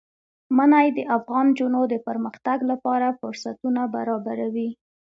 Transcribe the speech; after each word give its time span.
منی 0.57 0.87
د 0.97 0.99
افغان 1.17 1.47
نجونو 1.51 1.81
د 1.93 1.95
پرمختګ 2.07 2.57
لپاره 2.71 3.17
فرصتونه 3.19 3.81
برابروي. 3.95 4.69